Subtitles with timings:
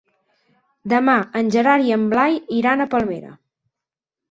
[0.93, 3.33] Demà en Gerard i en Blai iran a Palmera.